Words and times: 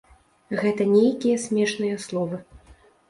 Гэта 0.61 0.87
нейкія 0.95 1.37
смешныя 1.45 2.01
словы. 2.07 2.41